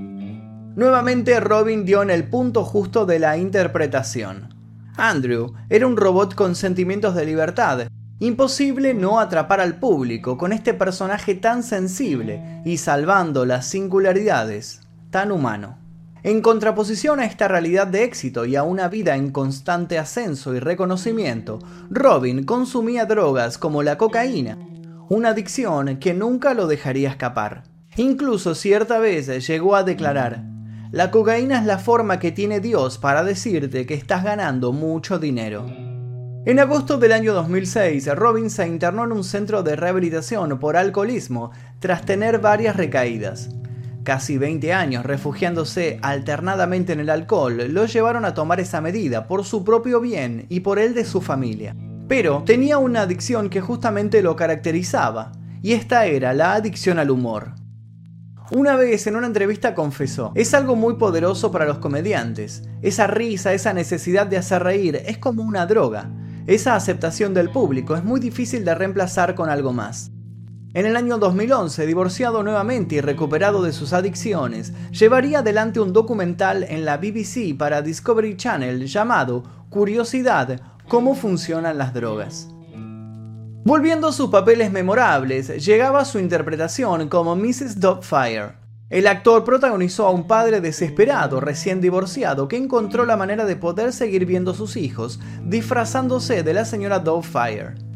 Nuevamente 0.78 1.42
Robin 1.42 1.84
dio 1.84 2.02
en 2.04 2.10
el 2.10 2.30
punto 2.30 2.64
justo 2.64 3.06
de 3.06 3.20
la 3.20 3.38
interpretación. 3.38 4.56
Andrew 4.96 5.56
era 5.70 5.88
un 5.88 5.98
robot 5.98 6.36
con 6.36 6.56
sentimientos 6.56 7.16
de 7.16 7.26
libertad. 7.26 7.88
Imposible 8.20 8.94
no 8.94 9.20
atrapar 9.20 9.60
al 9.60 9.78
público 9.78 10.38
con 10.38 10.54
este 10.54 10.74
personaje 10.74 11.36
tan 11.36 11.64
sensible 11.64 12.62
y 12.64 12.78
salvando 12.78 13.46
las 13.46 13.66
singularidades, 13.66 14.88
tan 15.12 15.34
humano. 15.34 15.87
En 16.24 16.42
contraposición 16.42 17.20
a 17.20 17.26
esta 17.26 17.48
realidad 17.48 17.88
de 17.88 18.04
éxito 18.04 18.46
y 18.46 18.56
a 18.56 18.64
una 18.64 18.88
vida 18.90 19.16
en 19.16 19.32
constante 19.32 20.00
ascenso 20.00 20.56
y 20.56 20.60
reconocimiento, 20.60 21.60
Robin 21.90 22.44
consumía 22.44 23.06
drogas 23.06 23.58
como 23.58 23.84
la 23.84 23.98
cocaína, 23.98 24.58
una 25.10 25.30
adicción 25.30 25.98
que 25.98 26.14
nunca 26.14 26.54
lo 26.54 26.68
dejaría 26.68 27.10
escapar. 27.10 27.64
Incluso 27.96 28.56
cierta 28.56 29.00
vez 29.00 29.48
llegó 29.48 29.76
a 29.76 29.84
declarar, 29.84 30.44
la 30.92 31.12
cocaína 31.12 31.60
es 31.60 31.66
la 31.66 31.78
forma 31.78 32.18
que 32.20 32.32
tiene 32.32 32.62
Dios 32.62 32.98
para 32.98 33.24
decirte 33.24 33.86
que 33.86 33.94
estás 33.94 34.24
ganando 34.24 34.72
mucho 34.72 35.20
dinero. 35.20 35.66
En 36.46 36.60
agosto 36.60 36.98
del 36.98 37.12
año 37.12 37.34
2006, 37.34 38.08
Robin 38.16 38.50
se 38.50 38.66
internó 38.66 39.04
en 39.04 39.12
un 39.12 39.26
centro 39.26 39.64
de 39.64 39.76
rehabilitación 39.76 40.58
por 40.60 40.78
alcoholismo 40.78 41.52
tras 41.80 42.06
tener 42.06 42.40
varias 42.40 42.78
recaídas. 42.78 43.50
Casi 44.08 44.38
20 44.38 44.72
años 44.72 45.06
refugiándose 45.06 46.00
alternadamente 46.02 46.94
en 46.94 47.02
el 47.02 47.10
alcohol 47.10 47.58
lo 47.74 47.86
llevaron 47.88 48.24
a 48.24 48.34
tomar 48.34 48.62
esa 48.62 48.80
medida 48.80 49.28
por 49.28 49.44
su 49.44 49.66
propio 49.66 50.00
bien 50.00 50.46
y 50.48 50.62
por 50.62 50.80
el 50.80 50.94
de 50.94 51.04
su 51.04 51.20
familia. 51.20 51.76
Pero 52.08 52.42
tenía 52.46 52.78
una 52.78 53.02
adicción 53.02 53.50
que 53.50 53.60
justamente 53.60 54.22
lo 54.22 54.38
caracterizaba, 54.38 55.34
y 55.62 55.74
esta 55.74 56.06
era 56.06 56.34
la 56.34 56.54
adicción 56.54 57.00
al 57.00 57.12
humor. 57.12 57.56
Una 58.52 58.78
vez 58.78 59.08
en 59.08 59.18
una 59.18 59.28
entrevista 59.28 59.76
confesó, 59.76 60.32
es 60.36 60.54
algo 60.54 60.78
muy 60.78 60.94
poderoso 60.94 61.52
para 61.52 61.66
los 61.66 61.80
comediantes. 61.80 62.64
Esa 62.82 63.08
risa, 63.08 63.52
esa 63.52 63.74
necesidad 63.74 64.26
de 64.26 64.38
hacer 64.38 64.64
reír, 64.64 65.02
es 65.06 65.18
como 65.18 65.44
una 65.44 65.66
droga. 65.66 66.10
Esa 66.46 66.76
aceptación 66.76 67.34
del 67.34 67.50
público 67.50 67.94
es 67.94 68.06
muy 68.06 68.22
difícil 68.22 68.64
de 68.64 68.74
reemplazar 68.74 69.36
con 69.36 69.50
algo 69.50 69.74
más. 69.74 70.12
En 70.78 70.86
el 70.86 70.96
año 70.96 71.18
2011, 71.18 71.88
divorciado 71.88 72.44
nuevamente 72.44 72.94
y 72.94 73.02
recuperado 73.02 73.64
de 73.64 73.74
sus 73.74 73.94
adicciones, 73.94 74.74
llevaría 74.92 75.40
adelante 75.40 75.80
un 75.80 75.92
documental 75.92 76.62
en 76.62 76.86
la 76.86 76.98
BBC 76.98 77.58
para 77.58 77.82
Discovery 77.82 78.38
Channel 78.38 78.86
llamado 78.86 79.42
Curiosidad, 79.72 80.62
cómo 80.88 81.16
funcionan 81.16 81.80
las 81.80 81.96
drogas. 81.96 82.50
Volviendo 83.66 84.10
a 84.10 84.14
sus 84.14 84.30
papeles 84.30 84.72
memorables, 84.72 85.66
llegaba 85.66 86.06
su 86.06 86.20
interpretación 86.20 87.10
como 87.10 87.36
Mrs. 87.36 87.80
Dogfire. 87.80 88.52
El 88.92 89.08
actor 89.08 89.44
protagonizó 89.44 90.06
a 90.06 90.12
un 90.12 90.28
padre 90.28 90.62
desesperado, 90.62 91.40
recién 91.40 91.82
divorciado, 91.82 92.48
que 92.48 92.58
encontró 92.58 93.04
la 93.04 93.18
manera 93.18 93.46
de 93.46 93.56
poder 93.56 93.94
seguir 93.94 94.28
viendo 94.28 94.52
a 94.52 94.54
sus 94.54 94.78
hijos 94.78 95.20
disfrazándose 95.44 96.44
de 96.44 96.54
la 96.54 96.66
señora 96.66 97.00
Dogfire. 97.00 97.87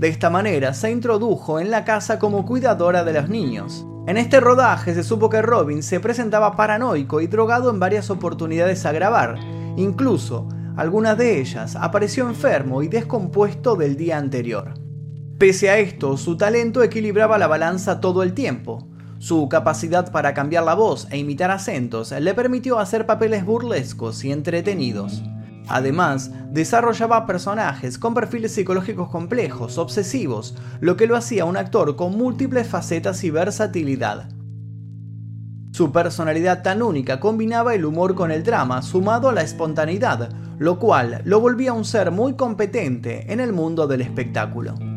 De 0.00 0.08
esta 0.08 0.30
manera 0.30 0.72
se 0.72 0.90
introdujo 0.90 1.60
en 1.60 1.70
la 1.70 1.84
casa 1.84 2.18
como 2.18 2.46
cuidadora 2.46 3.04
de 3.04 3.12
los 3.12 3.28
niños. 3.28 3.84
En 4.06 4.16
este 4.16 4.40
rodaje 4.40 4.94
se 4.94 5.02
supo 5.02 5.28
que 5.28 5.42
Robin 5.42 5.82
se 5.82 6.00
presentaba 6.00 6.56
paranoico 6.56 7.20
y 7.20 7.26
drogado 7.26 7.68
en 7.68 7.78
varias 7.78 8.08
oportunidades 8.08 8.86
a 8.86 8.92
grabar, 8.92 9.36
incluso 9.76 10.48
algunas 10.74 11.18
de 11.18 11.38
ellas 11.38 11.76
apareció 11.76 12.26
enfermo 12.26 12.82
y 12.82 12.88
descompuesto 12.88 13.76
del 13.76 13.98
día 13.98 14.16
anterior. 14.16 14.72
Pese 15.36 15.68
a 15.68 15.76
esto, 15.76 16.16
su 16.16 16.38
talento 16.38 16.82
equilibraba 16.82 17.36
la 17.36 17.46
balanza 17.46 18.00
todo 18.00 18.22
el 18.22 18.32
tiempo. 18.32 18.88
Su 19.18 19.50
capacidad 19.50 20.10
para 20.10 20.32
cambiar 20.32 20.64
la 20.64 20.72
voz 20.72 21.08
e 21.10 21.18
imitar 21.18 21.50
acentos 21.50 22.10
le 22.12 22.32
permitió 22.32 22.78
hacer 22.78 23.04
papeles 23.04 23.44
burlescos 23.44 24.24
y 24.24 24.32
entretenidos. 24.32 25.22
Además, 25.70 26.32
desarrollaba 26.50 27.26
personajes 27.26 27.96
con 27.96 28.12
perfiles 28.12 28.52
psicológicos 28.52 29.08
complejos, 29.08 29.78
obsesivos, 29.78 30.56
lo 30.80 30.96
que 30.96 31.06
lo 31.06 31.14
hacía 31.16 31.44
un 31.44 31.56
actor 31.56 31.94
con 31.94 32.18
múltiples 32.18 32.66
facetas 32.66 33.22
y 33.22 33.30
versatilidad. 33.30 34.28
Su 35.72 35.92
personalidad 35.92 36.62
tan 36.62 36.82
única 36.82 37.20
combinaba 37.20 37.76
el 37.76 37.84
humor 37.84 38.16
con 38.16 38.32
el 38.32 38.42
drama, 38.42 38.82
sumado 38.82 39.28
a 39.28 39.32
la 39.32 39.42
espontaneidad, 39.42 40.30
lo 40.58 40.80
cual 40.80 41.22
lo 41.24 41.40
volvía 41.40 41.72
un 41.72 41.84
ser 41.84 42.10
muy 42.10 42.34
competente 42.34 43.32
en 43.32 43.38
el 43.38 43.52
mundo 43.52 43.86
del 43.86 44.00
espectáculo. 44.00 44.89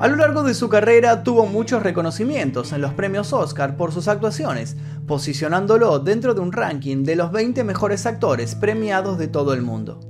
A 0.00 0.08
lo 0.08 0.16
largo 0.16 0.42
de 0.42 0.54
su 0.54 0.70
carrera 0.70 1.24
tuvo 1.24 1.44
muchos 1.44 1.82
reconocimientos 1.82 2.72
en 2.72 2.80
los 2.80 2.94
premios 2.94 3.34
Oscar 3.34 3.76
por 3.76 3.92
sus 3.92 4.08
actuaciones, 4.08 4.78
posicionándolo 5.06 5.98
dentro 5.98 6.32
de 6.32 6.40
un 6.40 6.52
ranking 6.52 7.04
de 7.04 7.16
los 7.16 7.30
20 7.32 7.64
mejores 7.64 8.06
actores 8.06 8.54
premiados 8.54 9.18
de 9.18 9.28
todo 9.28 9.52
el 9.52 9.60
mundo. 9.60 10.00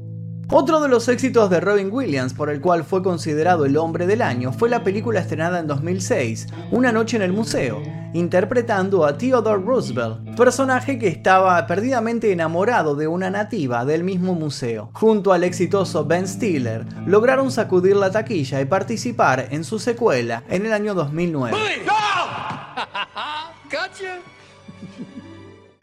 Otro 0.52 0.80
de 0.80 0.88
los 0.88 1.06
éxitos 1.06 1.48
de 1.48 1.60
Robin 1.60 1.90
Williams, 1.92 2.34
por 2.34 2.50
el 2.50 2.60
cual 2.60 2.82
fue 2.82 3.04
considerado 3.04 3.66
el 3.66 3.76
hombre 3.76 4.08
del 4.08 4.20
año, 4.20 4.52
fue 4.52 4.68
la 4.68 4.82
película 4.82 5.20
estrenada 5.20 5.60
en 5.60 5.68
2006, 5.68 6.48
Una 6.72 6.90
noche 6.90 7.16
en 7.16 7.22
el 7.22 7.32
museo, 7.32 7.80
interpretando 8.14 9.06
a 9.06 9.16
Theodore 9.16 9.62
Roosevelt, 9.62 10.36
personaje 10.36 10.98
que 10.98 11.06
estaba 11.06 11.64
perdidamente 11.68 12.32
enamorado 12.32 12.96
de 12.96 13.06
una 13.06 13.30
nativa 13.30 13.84
del 13.84 14.02
mismo 14.02 14.34
museo. 14.34 14.90
Junto 14.92 15.32
al 15.32 15.44
exitoso 15.44 16.04
Ben 16.04 16.26
Stiller, 16.26 16.84
lograron 17.06 17.52
sacudir 17.52 17.94
la 17.94 18.10
taquilla 18.10 18.60
y 18.60 18.64
participar 18.64 19.46
en 19.52 19.62
su 19.62 19.78
secuela 19.78 20.42
en 20.48 20.66
el 20.66 20.72
año 20.72 20.94
2009. 20.94 21.56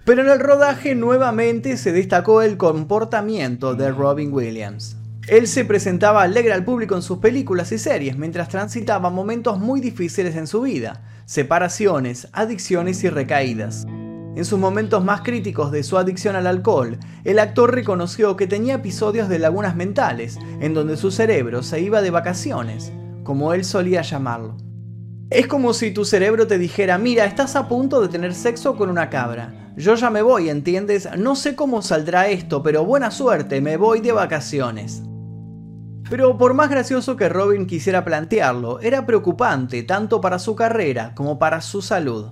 Pero 0.08 0.22
en 0.22 0.30
el 0.30 0.40
rodaje 0.40 0.96
nuevamente 0.96 1.76
se 1.76 1.92
destacó 1.92 2.42
el 2.42 2.56
comportamiento 2.56 3.76
de 3.76 3.92
Robin 3.92 4.32
Williams. 4.32 4.96
Él 5.28 5.48
se 5.48 5.66
presentaba 5.66 6.24
alegre 6.24 6.54
al 6.54 6.64
público 6.64 6.96
en 6.96 7.02
sus 7.02 7.18
películas 7.18 7.74
y 7.74 7.78
series 7.78 8.18
mientras 8.18 8.48
transitaba 8.48 9.10
momentos 9.10 9.60
muy 9.60 9.82
difíciles 9.82 10.38
en 10.38 10.48
su 10.48 10.62
vida, 10.62 11.04
separaciones, 11.26 12.30
adicciones 12.32 13.04
y 13.04 13.10
recaídas. 13.10 13.86
En 14.38 14.46
sus 14.46 14.58
momentos 14.58 15.04
más 15.04 15.24
críticos 15.24 15.74
de 15.74 15.84
su 15.84 15.98
adicción 15.98 16.38
al 16.38 16.48
alcohol, 16.48 16.98
el 17.26 17.38
actor 17.38 17.76
reconoció 17.76 18.38
que 18.38 18.48
tenía 18.48 18.76
episodios 18.76 19.28
de 19.28 19.40
lagunas 19.40 19.76
mentales, 19.76 20.40
en 20.62 20.74
donde 20.74 20.96
su 20.96 21.12
cerebro 21.12 21.64
se 21.64 21.82
iba 21.82 22.02
de 22.02 22.12
vacaciones, 22.12 22.94
como 23.26 23.54
él 23.54 23.66
solía 23.66 24.04
llamarlo. 24.04 24.56
Es 25.30 25.48
como 25.48 25.74
si 25.74 25.92
tu 25.92 26.06
cerebro 26.06 26.48
te 26.48 26.58
dijera, 26.58 26.98
mira, 26.98 27.26
estás 27.26 27.58
a 27.58 27.68
punto 27.68 28.00
de 28.00 28.08
tener 28.08 28.34
sexo 28.34 28.78
con 28.78 28.90
una 28.90 29.10
cabra. 29.10 29.67
Yo 29.78 29.94
ya 29.94 30.10
me 30.10 30.24
voy, 30.24 30.50
¿entiendes? 30.50 31.08
No 31.20 31.36
sé 31.36 31.56
cómo 31.56 31.84
saldrá 31.84 32.30
esto, 32.30 32.64
pero 32.64 32.84
buena 32.84 33.12
suerte, 33.12 33.62
me 33.62 33.78
voy 33.78 34.02
de 34.02 34.12
vacaciones. 34.12 35.04
Pero 36.10 36.36
por 36.40 36.56
más 36.56 36.72
gracioso 36.72 37.16
que 37.16 37.30
Robin 37.30 37.68
quisiera 37.68 38.04
plantearlo, 38.04 38.80
era 38.80 39.06
preocupante 39.06 39.84
tanto 39.84 40.20
para 40.20 40.40
su 40.40 40.56
carrera 40.56 41.14
como 41.14 41.38
para 41.38 41.62
su 41.62 41.84
salud. 41.84 42.32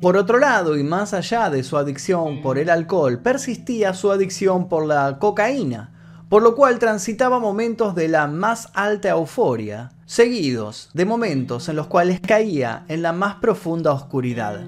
Por 0.00 0.16
otro 0.16 0.38
lado, 0.38 0.76
y 0.76 0.84
más 0.84 1.14
allá 1.14 1.50
de 1.50 1.64
su 1.64 1.76
adicción 1.76 2.42
por 2.42 2.58
el 2.58 2.70
alcohol, 2.70 3.20
persistía 3.20 3.92
su 3.92 4.12
adicción 4.12 4.68
por 4.68 4.86
la 4.86 5.18
cocaína, 5.18 5.94
por 6.28 6.44
lo 6.44 6.54
cual 6.54 6.78
transitaba 6.78 7.40
momentos 7.40 7.96
de 7.96 8.06
la 8.06 8.28
más 8.28 8.68
alta 8.74 9.08
euforia, 9.08 9.90
seguidos 10.06 10.90
de 10.94 11.06
momentos 11.06 11.68
en 11.68 11.74
los 11.74 11.88
cuales 11.88 12.20
caía 12.20 12.84
en 12.86 13.02
la 13.02 13.12
más 13.12 13.36
profunda 13.36 13.92
oscuridad. 13.92 14.60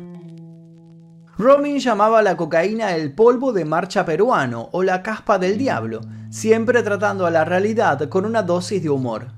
Robin 1.38 1.78
llamaba 1.78 2.21
a 2.21 2.23
la 2.23 2.35
cocaína 2.35 2.97
el 2.97 3.12
polvo 3.12 3.52
de 3.52 3.66
marcha 3.66 4.07
peruano 4.07 4.71
o 4.73 4.83
la 4.83 5.02
caspa 5.02 5.38
del 5.38 5.59
diablo, 5.59 6.00
siempre 6.31 6.83
tratando 6.83 7.26
a 7.26 7.31
la 7.31 7.45
realidad 7.45 8.09
con 8.09 8.25
una 8.25 8.43
dosis 8.43 8.83
de 8.83 8.88
humor. 8.88 9.33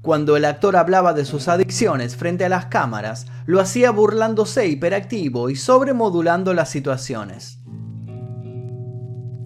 Cuando 0.00 0.36
el 0.38 0.46
actor 0.46 0.76
hablaba 0.76 1.12
de 1.12 1.26
sus 1.26 1.48
adicciones 1.48 2.16
frente 2.16 2.46
a 2.46 2.48
las 2.48 2.66
cámaras, 2.66 3.26
lo 3.44 3.60
hacía 3.60 3.90
burlándose 3.90 4.66
hiperactivo 4.66 5.50
y 5.50 5.56
sobremodulando 5.56 6.54
las 6.54 6.70
situaciones. 6.70 7.58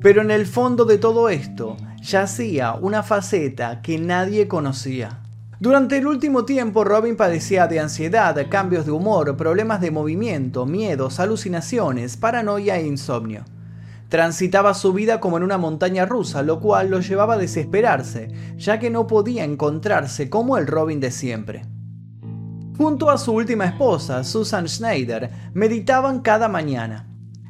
Pero 0.01 0.23
en 0.23 0.31
el 0.31 0.47
fondo 0.47 0.85
de 0.85 0.99
todo 0.99 1.29
esto 1.29 1.77
yacía 2.01 2.75
una 2.75 3.03
faceta 3.03 3.83
que 3.83 3.99
nadie 3.99 4.47
conocía. 4.47 5.26
Durante 5.59 5.97
el 5.97 6.07
último 6.07 6.45
tiempo, 6.45 6.85
Robin 6.85 7.17
padecía 7.17 7.67
de 7.67 7.81
ansiedad, 7.81 8.37
cambios 8.51 8.85
de 8.85 8.93
humor, 8.93 9.39
problemas 9.39 9.81
de 9.81 9.91
movimiento, 9.91 10.67
miedos, 10.67 11.19
alucinaciones, 11.19 12.19
paranoia 12.19 12.77
e 12.77 12.87
insomnio. 12.87 13.45
Transitaba 14.11 14.75
su 14.75 14.93
vida 14.93 15.19
como 15.19 15.39
en 15.39 15.43
una 15.43 15.57
montaña 15.57 16.05
rusa, 16.05 16.43
lo 16.43 16.61
cual 16.61 16.91
lo 16.91 17.01
llevaba 17.01 17.35
a 17.35 17.39
desesperarse, 17.39 18.29
ya 18.59 18.79
que 18.79 18.91
no 18.91 19.07
podía 19.07 19.45
encontrarse 19.45 20.29
como 20.29 20.59
el 20.59 20.67
Robin 20.67 21.01
de 21.01 21.11
siempre. 21.11 21.65
Junto 22.77 23.09
a 23.09 23.17
su 23.17 23.33
última 23.33 23.65
esposa, 23.65 24.25
Susan 24.25 24.69
Schneider, 24.69 25.31
meditaban 25.55 26.21
cada 26.21 26.49
mañana. 26.49 27.07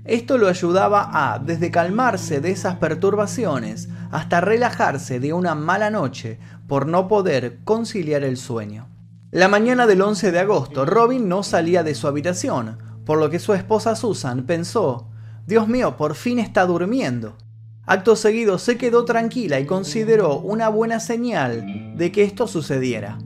Esto 0.07 0.39
lo 0.39 0.49
ayudaba 0.49 1.11
a, 1.13 1.39
desde 1.41 1.73
calmarse 1.73 2.41
de 2.41 2.53
esas 2.53 2.77
perturbaciones, 2.77 3.89
hasta 4.13 4.41
relajarse 4.41 5.19
de 5.19 5.33
una 5.33 5.55
mala 5.57 5.91
noche 5.91 6.39
por 6.69 6.87
no 6.87 7.09
poder 7.09 7.59
conciliar 7.65 8.23
el 8.23 8.37
sueño. 8.37 8.89
La 9.33 9.49
mañana 9.49 9.87
del 9.87 10.03
11 10.03 10.31
de 10.31 10.39
agosto, 10.39 10.87
Robin 10.87 11.29
no 11.29 11.43
salía 11.43 11.83
de 11.83 11.97
su 11.97 12.07
habitación, 12.07 12.79
por 13.05 13.19
lo 13.19 13.31
que 13.31 13.41
su 13.41 13.53
esposa 13.53 13.97
Susan 13.97 14.45
pensó, 14.45 15.09
Dios 15.47 15.67
mío, 15.67 15.97
por 15.97 16.15
fin 16.15 16.39
está 16.39 16.67
durmiendo. 16.67 17.37
Acto 17.85 18.17
seguido 18.17 18.59
se 18.59 18.79
quedó 18.79 19.05
tranquila 19.05 19.61
y 19.61 19.67
consideró 19.67 20.39
una 20.39 20.69
buena 20.69 21.01
señal 21.01 21.97
de 21.97 22.13
que 22.13 22.23
esto 22.25 22.47
sucediera. 22.47 23.19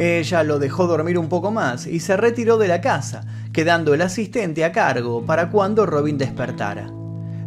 Ella 0.00 0.42
lo 0.44 0.58
dejó 0.58 0.86
dormir 0.86 1.18
un 1.18 1.28
poco 1.28 1.50
más 1.50 1.86
y 1.86 2.00
se 2.00 2.16
retiró 2.16 2.56
de 2.56 2.68
la 2.68 2.80
casa, 2.80 3.20
quedando 3.52 3.92
el 3.92 4.00
asistente 4.00 4.64
a 4.64 4.72
cargo 4.72 5.26
para 5.26 5.50
cuando 5.50 5.84
Robin 5.84 6.16
despertara. 6.16 6.90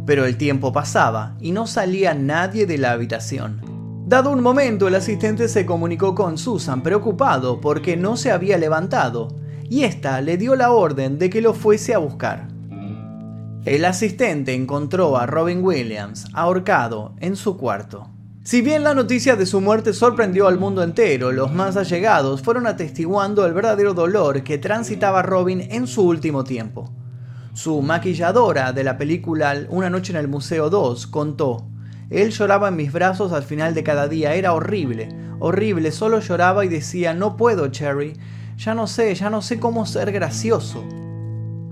Pero 0.06 0.24
el 0.24 0.36
tiempo 0.36 0.72
pasaba 0.72 1.34
y 1.40 1.50
no 1.50 1.66
salía 1.66 2.14
nadie 2.14 2.64
de 2.64 2.78
la 2.78 2.92
habitación. 2.92 3.60
Dado 4.06 4.30
un 4.30 4.40
momento, 4.40 4.86
el 4.86 4.94
asistente 4.94 5.48
se 5.48 5.66
comunicó 5.66 6.14
con 6.14 6.38
Susan 6.38 6.80
preocupado 6.84 7.60
porque 7.60 7.96
no 7.96 8.16
se 8.16 8.30
había 8.30 8.56
levantado, 8.56 9.34
y 9.68 9.82
ésta 9.82 10.20
le 10.20 10.36
dio 10.36 10.54
la 10.54 10.70
orden 10.70 11.18
de 11.18 11.30
que 11.30 11.40
lo 11.40 11.54
fuese 11.54 11.92
a 11.92 11.98
buscar. 11.98 12.46
El 13.64 13.84
asistente 13.84 14.54
encontró 14.54 15.16
a 15.16 15.26
Robin 15.26 15.64
Williams 15.64 16.26
ahorcado 16.32 17.16
en 17.18 17.34
su 17.34 17.56
cuarto. 17.56 18.13
Si 18.46 18.60
bien 18.60 18.84
la 18.84 18.92
noticia 18.92 19.36
de 19.36 19.46
su 19.46 19.62
muerte 19.62 19.94
sorprendió 19.94 20.48
al 20.48 20.58
mundo 20.58 20.82
entero, 20.82 21.32
los 21.32 21.50
más 21.54 21.78
allegados 21.78 22.42
fueron 22.42 22.66
atestiguando 22.66 23.46
el 23.46 23.54
verdadero 23.54 23.94
dolor 23.94 24.42
que 24.42 24.58
transitaba 24.58 25.22
Robin 25.22 25.66
en 25.70 25.86
su 25.86 26.06
último 26.06 26.44
tiempo. 26.44 26.92
Su 27.54 27.80
maquilladora 27.80 28.74
de 28.74 28.84
la 28.84 28.98
película 28.98 29.56
Una 29.70 29.88
noche 29.88 30.12
en 30.12 30.18
el 30.18 30.28
Museo 30.28 30.68
2 30.68 31.06
contó, 31.06 31.66
él 32.10 32.32
lloraba 32.32 32.68
en 32.68 32.76
mis 32.76 32.92
brazos 32.92 33.32
al 33.32 33.44
final 33.44 33.72
de 33.72 33.82
cada 33.82 34.08
día, 34.08 34.34
era 34.34 34.52
horrible, 34.52 35.08
horrible, 35.40 35.90
solo 35.90 36.20
lloraba 36.20 36.66
y 36.66 36.68
decía, 36.68 37.14
no 37.14 37.38
puedo, 37.38 37.68
Cherry, 37.68 38.12
ya 38.58 38.74
no 38.74 38.86
sé, 38.86 39.14
ya 39.14 39.30
no 39.30 39.40
sé 39.40 39.58
cómo 39.58 39.86
ser 39.86 40.12
gracioso. 40.12 40.84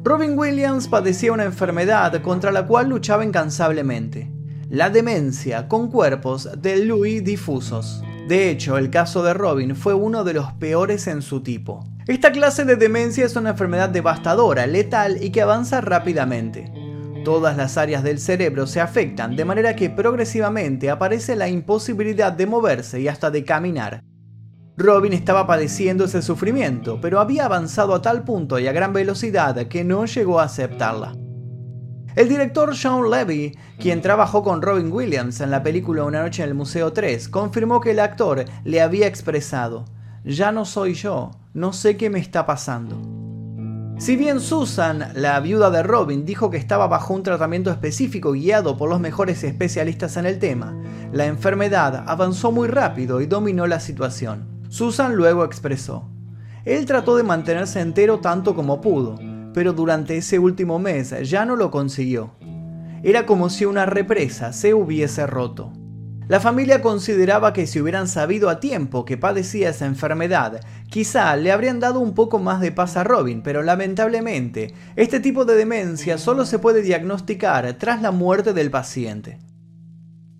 Robin 0.04 0.38
Williams 0.38 0.88
padecía 0.88 1.34
una 1.34 1.44
enfermedad 1.44 2.22
contra 2.22 2.50
la 2.50 2.66
cual 2.66 2.88
luchaba 2.88 3.26
incansablemente 3.26 4.31
la 4.72 4.88
demencia 4.88 5.68
con 5.68 5.90
cuerpos 5.90 6.48
de 6.56 6.86
Louis 6.86 7.22
difusos. 7.22 8.02
De 8.26 8.48
hecho, 8.48 8.78
el 8.78 8.88
caso 8.88 9.22
de 9.22 9.34
Robin 9.34 9.76
fue 9.76 9.92
uno 9.92 10.24
de 10.24 10.32
los 10.32 10.50
peores 10.54 11.08
en 11.08 11.20
su 11.20 11.42
tipo. 11.42 11.84
Esta 12.06 12.32
clase 12.32 12.64
de 12.64 12.76
demencia 12.76 13.26
es 13.26 13.36
una 13.36 13.50
enfermedad 13.50 13.90
devastadora, 13.90 14.66
letal 14.66 15.22
y 15.22 15.28
que 15.28 15.42
avanza 15.42 15.82
rápidamente. 15.82 16.72
Todas 17.22 17.58
las 17.58 17.76
áreas 17.76 18.02
del 18.02 18.18
cerebro 18.18 18.66
se 18.66 18.80
afectan 18.80 19.36
de 19.36 19.44
manera 19.44 19.76
que 19.76 19.90
progresivamente 19.90 20.88
aparece 20.88 21.36
la 21.36 21.50
imposibilidad 21.50 22.32
de 22.32 22.46
moverse 22.46 22.98
y 22.98 23.08
hasta 23.08 23.30
de 23.30 23.44
caminar. 23.44 24.02
Robin 24.78 25.12
estaba 25.12 25.46
padeciendo 25.46 26.06
ese 26.06 26.22
sufrimiento, 26.22 26.98
pero 26.98 27.20
había 27.20 27.44
avanzado 27.44 27.94
a 27.94 28.00
tal 28.00 28.24
punto 28.24 28.58
y 28.58 28.66
a 28.66 28.72
gran 28.72 28.94
velocidad 28.94 29.54
que 29.66 29.84
no 29.84 30.06
llegó 30.06 30.40
a 30.40 30.44
aceptarla. 30.44 31.12
El 32.14 32.28
director 32.28 32.76
Sean 32.76 33.10
Levy, 33.10 33.56
quien 33.78 34.02
trabajó 34.02 34.42
con 34.42 34.60
Robin 34.60 34.92
Williams 34.92 35.40
en 35.40 35.50
la 35.50 35.62
película 35.62 36.04
Una 36.04 36.22
noche 36.22 36.42
en 36.42 36.50
el 36.50 36.54
Museo 36.54 36.92
3, 36.92 37.28
confirmó 37.28 37.80
que 37.80 37.92
el 37.92 38.00
actor 38.00 38.44
le 38.64 38.82
había 38.82 39.06
expresado, 39.06 39.86
ya 40.24 40.52
no 40.52 40.66
soy 40.66 40.92
yo, 40.92 41.30
no 41.54 41.72
sé 41.72 41.96
qué 41.96 42.10
me 42.10 42.18
está 42.18 42.44
pasando. 42.44 43.00
Si 43.98 44.16
bien 44.16 44.40
Susan, 44.40 45.12
la 45.14 45.40
viuda 45.40 45.70
de 45.70 45.82
Robin, 45.82 46.26
dijo 46.26 46.50
que 46.50 46.56
estaba 46.58 46.86
bajo 46.86 47.14
un 47.14 47.22
tratamiento 47.22 47.70
específico 47.70 48.32
guiado 48.32 48.76
por 48.76 48.90
los 48.90 49.00
mejores 49.00 49.42
especialistas 49.42 50.16
en 50.18 50.26
el 50.26 50.38
tema, 50.38 50.76
la 51.12 51.26
enfermedad 51.26 52.04
avanzó 52.06 52.52
muy 52.52 52.68
rápido 52.68 53.20
y 53.20 53.26
dominó 53.26 53.66
la 53.66 53.80
situación. 53.80 54.60
Susan 54.68 55.14
luego 55.14 55.44
expresó, 55.44 56.08
él 56.64 56.84
trató 56.86 57.16
de 57.16 57.22
mantenerse 57.22 57.80
entero 57.80 58.20
tanto 58.20 58.54
como 58.54 58.80
pudo, 58.80 59.18
pero 59.54 59.72
durante 59.72 60.16
ese 60.16 60.38
último 60.38 60.78
mes 60.78 61.14
ya 61.28 61.44
no 61.44 61.56
lo 61.56 61.70
consiguió. 61.70 62.32
Era 63.02 63.26
como 63.26 63.50
si 63.50 63.64
una 63.64 63.86
represa 63.86 64.52
se 64.52 64.74
hubiese 64.74 65.26
roto. 65.26 65.72
La 66.28 66.40
familia 66.40 66.80
consideraba 66.80 67.52
que 67.52 67.66
si 67.66 67.80
hubieran 67.80 68.06
sabido 68.06 68.48
a 68.48 68.60
tiempo 68.60 69.04
que 69.04 69.18
padecía 69.18 69.70
esa 69.70 69.86
enfermedad, 69.86 70.60
quizá 70.88 71.36
le 71.36 71.50
habrían 71.50 71.80
dado 71.80 72.00
un 72.00 72.14
poco 72.14 72.38
más 72.38 72.60
de 72.60 72.72
paz 72.72 72.96
a 72.96 73.04
Robin, 73.04 73.42
pero 73.42 73.62
lamentablemente, 73.62 74.72
este 74.96 75.20
tipo 75.20 75.44
de 75.44 75.56
demencia 75.56 76.18
solo 76.18 76.46
se 76.46 76.58
puede 76.58 76.80
diagnosticar 76.80 77.70
tras 77.74 78.00
la 78.00 78.12
muerte 78.12 78.52
del 78.52 78.70
paciente. 78.70 79.40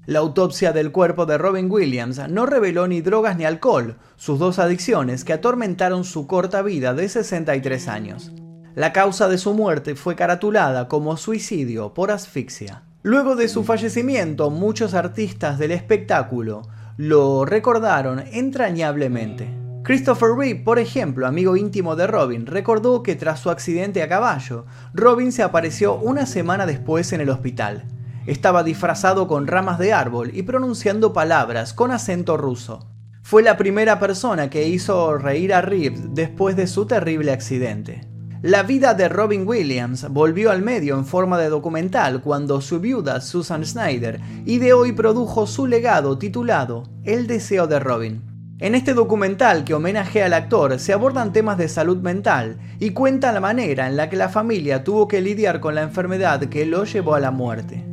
La 0.07 0.21
autopsia 0.21 0.73
del 0.73 0.93
cuerpo 0.93 1.27
de 1.27 1.37
Robin 1.37 1.71
Williams 1.71 2.21
no 2.29 2.47
reveló 2.47 2.89
ni 2.89 3.03
drogas 3.03 3.37
ni 3.37 3.45
alcohol, 3.45 3.99
sus 4.17 4.39
dos 4.39 4.59
adicciones 4.59 5.25
que 5.25 5.33
atormentaron 5.33 6.05
su 6.05 6.27
corta 6.27 6.63
vida 6.63 6.95
de 6.95 7.09
63 7.09 7.89
años. 7.89 8.33
La 8.75 8.95
causa 8.95 9.29
de 9.29 9.37
su 9.37 9.53
muerte 9.53 9.95
fue 9.97 10.17
caratulada 10.17 10.89
como 10.89 11.19
suicidio 11.19 11.93
por 11.93 12.11
asfixia. 12.11 12.85
Luego 13.03 13.37
de 13.37 13.49
su 13.49 13.65
fallecimiento, 13.65 14.49
muchos 14.49 14.95
artistas 14.95 15.59
del 15.59 15.73
espectáculo 15.73 16.63
lo 16.97 17.45
recordaron 17.45 18.21
entrañablemente. 18.33 19.55
Christopher 19.83 20.31
Reeve, 20.39 20.61
por 20.61 20.79
ejemplo, 20.79 21.27
amigo 21.27 21.57
íntimo 21.57 21.97
de 21.97 22.07
Robin, 22.07 22.47
recordó 22.47 23.03
que 23.03 23.15
tras 23.15 23.41
su 23.41 23.51
accidente 23.51 24.03
a 24.03 24.09
caballo, 24.09 24.65
Robin 24.95 25.33
se 25.33 25.43
apareció 25.43 25.97
una 25.97 26.25
semana 26.25 26.65
después 26.65 27.13
en 27.13 27.21
el 27.21 27.29
hospital. 27.29 27.85
Estaba 28.27 28.63
disfrazado 28.63 29.27
con 29.27 29.49
ramas 29.49 29.79
de 29.79 29.93
árbol 29.93 30.31
y 30.33 30.45
pronunciando 30.45 31.13
palabras 31.13 31.75
con 31.75 31.91
acento 31.91 32.39
ruso. 32.39 32.87
Fue 33.23 33.43
la 33.43 33.59
primera 33.59 33.99
persona 33.99 34.49
que 34.49 34.69
hizo 34.69 35.19
reír 35.19 35.53
a 35.53 35.61
Reeve 35.61 36.01
después 36.11 36.57
de 36.57 36.69
su 36.69 36.87
terrible 36.87 37.33
accidente. 37.33 38.12
La 38.43 38.65
vida 38.65 38.95
de 38.95 39.09
Robin 39.09 39.47
Williams 39.47 40.09
volvió 40.11 40.51
al 40.51 40.63
medio 40.63 40.97
en 40.97 41.05
forma 41.05 41.39
de 41.39 41.49
documental 41.49 42.23
cuando 42.23 42.61
su 42.61 42.81
viuda 42.81 43.21
Susan 43.21 43.65
Snyder 43.65 44.19
ideó 44.47 44.85
y 44.85 44.91
produjo 44.91 45.47
su 45.47 45.69
legado 45.69 46.19
titulado 46.19 46.83
El 47.05 47.29
deseo 47.29 47.69
de 47.69 47.79
Robin. 47.79 48.21
En 48.59 48.75
este 48.75 48.95
documental 48.95 49.63
que 49.63 49.75
homenajea 49.75 50.27
al 50.27 50.33
actor 50.33 50.81
se 50.81 50.93
abordan 50.93 51.33
temas 51.33 51.57
de 51.57 51.69
salud 51.69 51.99
mental 51.99 52.59
y 52.81 52.91
cuenta 52.91 53.31
la 53.31 53.39
manera 53.39 53.87
en 53.87 53.97
la 53.97 54.11
que 54.11 54.17
la 54.17 54.29
familia 54.29 54.83
tuvo 54.83 55.07
que 55.07 55.21
lidiar 55.21 55.61
con 55.61 55.77
la 55.77 55.83
enfermedad 55.83 56.41
que 56.41 56.67
lo 56.67 56.83
llevó 56.83 57.15
a 57.15 57.21
la 57.21 57.31
muerte. 57.31 57.92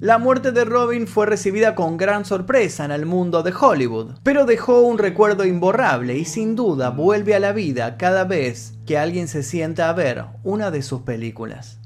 La 0.00 0.18
muerte 0.18 0.52
de 0.52 0.66
Robin 0.66 1.06
fue 1.06 1.24
recibida 1.24 1.74
con 1.74 1.96
gran 1.96 2.26
sorpresa 2.26 2.84
en 2.84 2.90
el 2.90 3.06
mundo 3.06 3.42
de 3.42 3.54
Hollywood, 3.58 4.16
pero 4.22 4.44
dejó 4.44 4.82
un 4.82 4.98
recuerdo 4.98 5.46
imborrable 5.46 6.18
y 6.18 6.26
sin 6.26 6.54
duda 6.54 6.90
vuelve 6.90 7.34
a 7.34 7.40
la 7.40 7.52
vida 7.52 7.96
cada 7.96 8.24
vez 8.24 8.74
que 8.84 8.98
alguien 8.98 9.26
se 9.26 9.42
sienta 9.42 9.88
a 9.88 9.94
ver 9.94 10.26
una 10.44 10.70
de 10.70 10.82
sus 10.82 11.00
películas. 11.00 11.78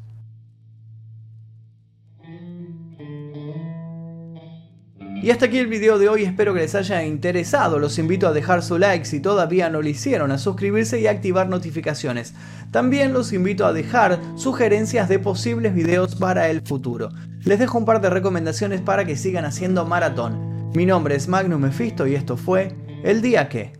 Y 5.22 5.30
hasta 5.30 5.46
aquí 5.46 5.58
el 5.58 5.68
video 5.68 6.00
de 6.00 6.08
hoy, 6.08 6.24
espero 6.24 6.52
que 6.52 6.60
les 6.60 6.74
haya 6.74 7.04
interesado, 7.04 7.78
los 7.78 7.96
invito 7.98 8.26
a 8.26 8.32
dejar 8.32 8.64
su 8.64 8.76
like 8.76 9.04
si 9.04 9.20
todavía 9.20 9.70
no 9.70 9.82
lo 9.82 9.88
hicieron, 9.88 10.32
a 10.32 10.38
suscribirse 10.38 10.98
y 10.98 11.06
activar 11.06 11.48
notificaciones. 11.48 12.34
También 12.72 13.12
los 13.12 13.32
invito 13.32 13.66
a 13.66 13.72
dejar 13.72 14.18
sugerencias 14.34 15.08
de 15.08 15.20
posibles 15.20 15.74
videos 15.74 16.16
para 16.16 16.48
el 16.48 16.62
futuro. 16.62 17.10
Les 17.44 17.58
dejo 17.58 17.78
un 17.78 17.86
par 17.86 18.02
de 18.02 18.10
recomendaciones 18.10 18.82
para 18.82 19.06
que 19.06 19.16
sigan 19.16 19.46
haciendo 19.46 19.86
maratón. 19.86 20.70
Mi 20.74 20.84
nombre 20.84 21.14
es 21.16 21.26
Magnus 21.26 21.58
Mephisto 21.58 22.06
y 22.06 22.14
esto 22.14 22.36
fue 22.36 22.76
El 23.02 23.22
Día 23.22 23.48
Que. 23.48 23.79